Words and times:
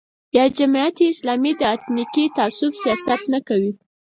یا 0.35 0.45
جمعیت 0.57 0.97
اسلامي 1.11 1.51
د 1.57 1.61
اتنیکي 1.75 2.25
تعصب 2.37 2.71
سیاست 2.81 3.21
نه 3.33 3.39
کوي. 3.47 3.71